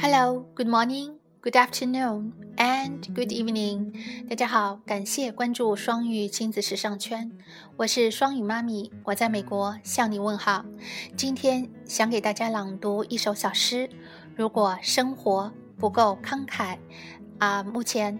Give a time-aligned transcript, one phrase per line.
[0.00, 3.92] Hello, good morning, good afternoon, and good evening.
[4.28, 7.30] 大家好，感谢关注双语亲子时尚圈，
[7.76, 10.64] 我是双语妈咪，我在美国向你问好。
[11.16, 13.90] 今天想给大家朗读一首小诗。
[14.34, 16.78] 如果生活不够慷慨，
[17.38, 18.18] 啊，目前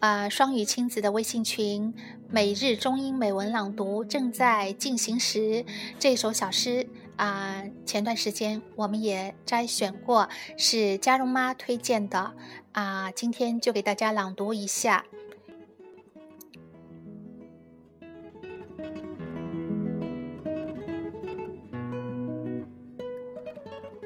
[0.00, 1.94] 啊双语亲子的微信群
[2.30, 5.64] 每日中英美文朗读正在进行时，
[5.98, 6.88] 这首小诗。
[7.16, 12.32] 啊，前段时间我们也摘选过，是嘉荣妈推荐的
[12.72, 15.04] 啊，今天就给大家朗读一下。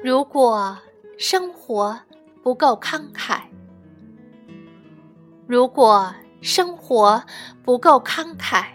[0.03, 0.77] 如果
[1.17, 2.01] 生活
[2.43, 3.43] 不够慷慨，
[5.47, 7.23] 如果生活
[7.63, 8.65] 不够慷慨，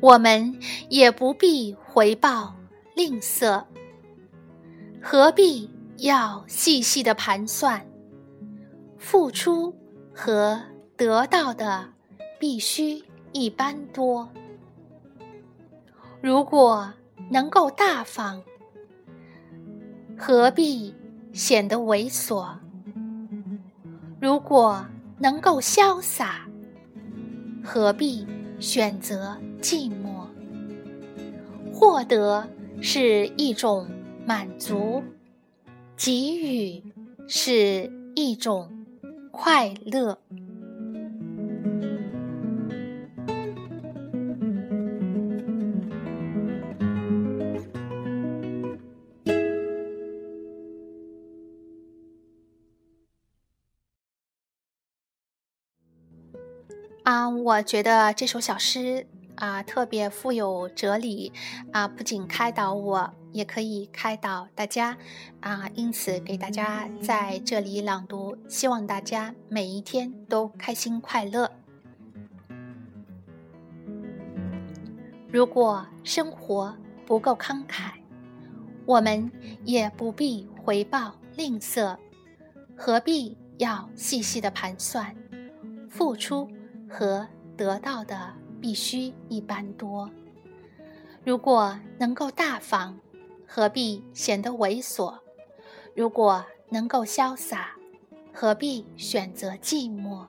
[0.00, 2.54] 我们也不必回报。
[2.96, 3.64] 吝啬，
[5.00, 7.86] 何必要细细的盘算？
[8.98, 9.74] 付出
[10.12, 10.60] 和
[10.96, 11.88] 得到的
[12.38, 14.28] 必须一般多。
[16.20, 16.92] 如果
[17.30, 18.42] 能够大方，
[20.18, 20.94] 何必
[21.32, 22.54] 显得猥琐？
[24.20, 24.84] 如果
[25.20, 26.48] 能够潇洒，
[27.62, 28.26] 何必
[28.58, 30.26] 选择寂寞？
[31.72, 32.48] 获得。
[32.82, 33.86] 是一种
[34.24, 35.02] 满足，
[35.98, 36.82] 给予
[37.28, 38.70] 是一种
[39.30, 40.18] 快乐。
[57.02, 59.06] 啊，我觉得这首小诗。
[59.36, 61.32] 啊，特别富有哲理
[61.72, 61.88] 啊！
[61.88, 64.98] 不仅开导我，也可以开导大家
[65.40, 65.66] 啊！
[65.74, 71.50] 因此给大家在这里朗读，希望大家每一天都开心快乐。
[75.32, 76.76] 如果生活
[77.06, 77.92] 不够慷慨，
[78.84, 79.32] 我们
[79.64, 81.96] 也不必回报吝啬，
[82.76, 85.16] 何必要细细的盘算
[85.88, 86.46] 付出
[86.90, 88.34] 和得到的？
[88.60, 90.10] 必须一般多。
[91.24, 93.00] 如果能够大方，
[93.46, 95.18] 何必显得猥琐？
[95.94, 97.74] 如果能够潇洒，
[98.34, 100.26] 何必选择寂寞？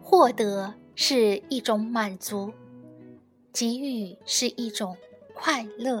[0.00, 2.52] 获得是一种满足，
[3.52, 4.96] 给予是一种
[5.34, 6.00] 快乐。